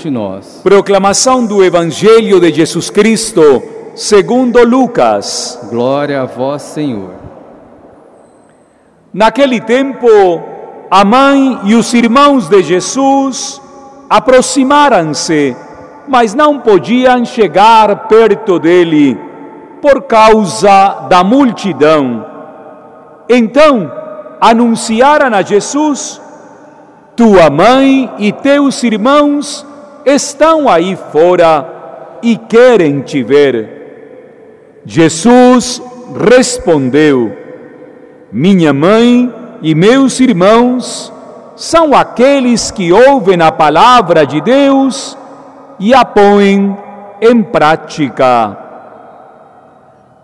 [0.00, 0.60] ante nós.
[0.62, 3.62] Proclamação do Evangelho de Jesus Cristo,
[3.94, 5.58] segundo Lucas.
[5.68, 7.10] Glória a vós, Senhor.
[9.12, 10.08] Naquele tempo,
[10.90, 13.60] a mãe e os irmãos de Jesus
[14.08, 15.54] aproximaram-se,
[16.08, 19.18] mas não podiam chegar perto dele
[19.82, 22.24] por causa da multidão.
[23.28, 23.92] Então
[24.40, 26.20] anunciaram a Jesus:
[27.14, 29.66] Tua mãe e teus irmãos
[30.04, 34.80] estão aí fora e querem te ver.
[34.84, 35.82] Jesus
[36.28, 37.36] respondeu:
[38.32, 39.32] Minha mãe
[39.62, 41.12] e meus irmãos
[41.56, 45.16] são aqueles que ouvem a palavra de Deus
[45.78, 46.76] e a põem
[47.20, 48.56] em prática.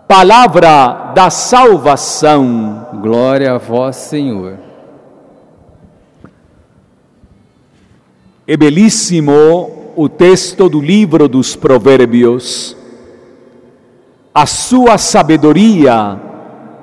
[0.07, 2.87] Palavra da salvação.
[3.01, 4.66] Glória a vós, Senhor.
[8.49, 12.77] É belíssimo o texto do livro dos Provérbios.
[14.33, 16.17] A sua sabedoria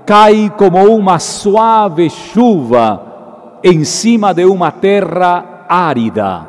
[0.04, 6.46] cai como uma suave chuva em cima de uma terra árida.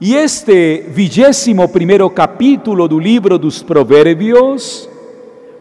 [0.00, 4.88] E este vigésimo primeiro capítulo do livro dos Provérbios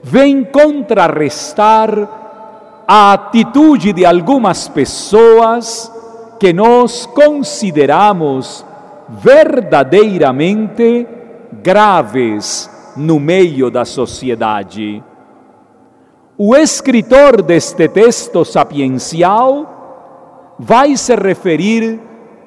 [0.01, 2.09] vem contrarrestar
[2.87, 5.91] a atitude de algumas pessoas
[6.39, 8.65] que nós consideramos
[9.09, 11.07] verdadeiramente
[11.63, 15.03] graves no meio da sociedade.
[16.37, 21.99] O escritor deste texto sapiencial vai se referir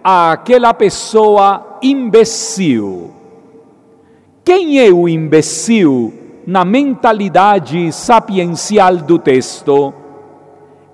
[0.03, 3.11] àquela pessoa imbecil.
[4.45, 6.13] Quem é o imbecil
[6.47, 9.93] na mentalidade sapiencial do texto?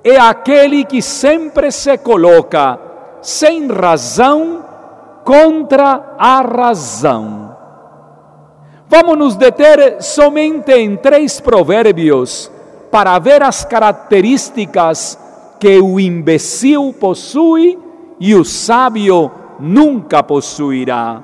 [0.02, 2.86] É aquele que sempre se coloca
[3.20, 4.64] sem razão
[5.25, 7.56] contra a razão.
[8.89, 12.50] Vamos nos deter somente em três provérbios
[12.91, 15.18] para ver as características
[15.58, 17.79] que o imbecil possui
[18.20, 21.23] e o sábio nunca possuirá.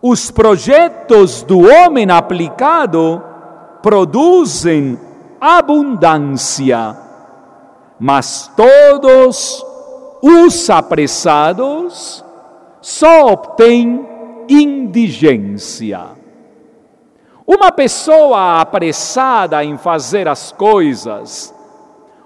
[0.00, 3.22] Os projetos do homem aplicado
[3.82, 4.98] produzem
[5.40, 6.96] abundância,
[7.98, 9.64] mas todos
[10.22, 12.24] os apressados
[12.80, 14.06] só obtêm
[14.48, 16.00] indigência.
[17.46, 21.54] Uma pessoa apressada em fazer as coisas,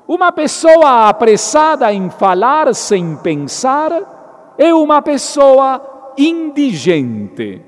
[0.07, 7.63] uma pessoa apressada em falar sem pensar é uma pessoa indigente.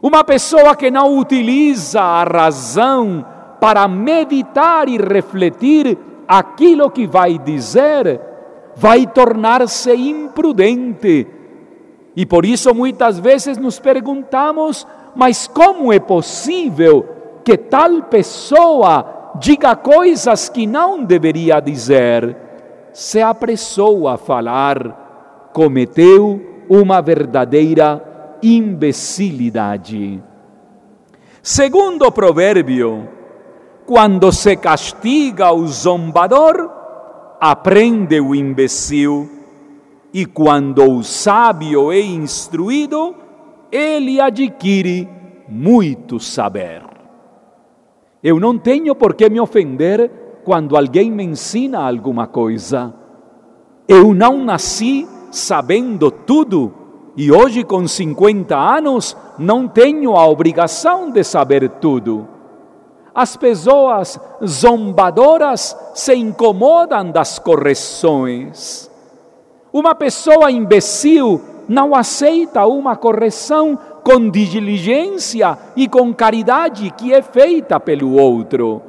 [0.00, 3.24] Uma pessoa que não utiliza a razão
[3.60, 8.20] para meditar e refletir aquilo que vai dizer,
[8.76, 11.26] vai tornar-se imprudente.
[12.14, 17.06] E por isso muitas vezes nos perguntamos: mas como é possível
[17.44, 22.36] que tal pessoa diga coisas que não deveria dizer,
[22.92, 30.22] se apressou a falar, cometeu uma verdadeira imbecilidade.
[31.42, 33.08] Segundo provérbio,
[33.86, 36.81] quando se castiga o zombador,
[37.44, 39.28] aprende o imbecil,
[40.14, 43.16] e quando o sábio é instruído,
[43.72, 45.08] ele adquire
[45.48, 46.84] muito saber.
[48.22, 50.08] Eu não tenho por que me ofender
[50.44, 52.94] quando alguém me ensina alguma coisa.
[53.88, 56.72] Eu não nasci sabendo tudo
[57.16, 62.28] e hoje, com 50 anos, não tenho a obrigação de saber tudo.
[63.14, 68.90] As pessoas zombadoras se incomodam das correções.
[69.72, 77.78] Uma pessoa imbecil não aceita uma correção com diligência e com caridade que é feita
[77.78, 78.82] pelo outro.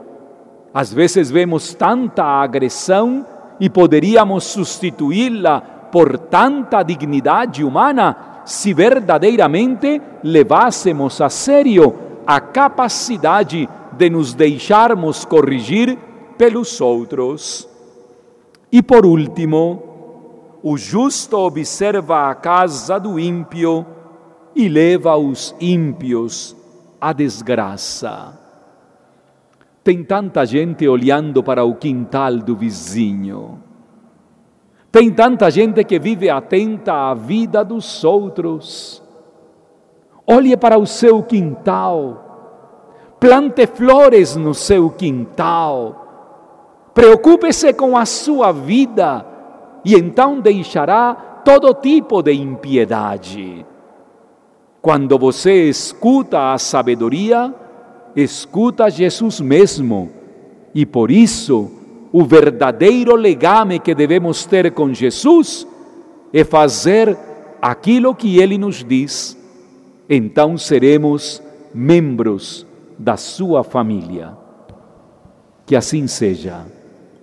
[0.73, 3.25] Às vezes vemos tanta agressão
[3.59, 11.93] e poderíamos substituí-la por tanta dignidade humana se verdadeiramente levássemos a sério
[12.25, 15.97] a capacidade de nos deixarmos corrigir
[16.37, 17.67] pelos outros.
[18.71, 19.83] E por último,
[20.61, 23.85] o justo observa a casa do ímpio
[24.55, 26.55] e leva os ímpios
[26.99, 28.39] à desgraça.
[29.83, 33.61] Tem tanta gente olhando para o quintal do vizinho.
[34.89, 39.03] Tem tanta gente que vive atenta à vida dos outros.
[40.25, 42.22] Olhe para o seu quintal.
[43.23, 46.91] Plante flores no seu quintal.
[46.93, 49.25] Preocupe-se com a sua vida
[49.85, 53.65] e então deixará todo tipo de impiedade.
[54.81, 57.55] Quando você escuta a sabedoria,
[58.13, 60.11] escuta Jesus mesmo,
[60.75, 61.71] e por isso
[62.11, 65.65] o verdadeiro legame que devemos ter com Jesus
[66.33, 67.17] é fazer
[67.61, 69.37] aquilo que ele nos diz.
[70.09, 71.41] Então seremos
[71.73, 72.67] membros
[73.03, 74.37] da sua família.
[75.65, 76.65] Que assim seja.